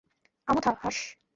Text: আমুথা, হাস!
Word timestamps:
আমুথা, 0.47 0.71
হাস! 0.81 0.97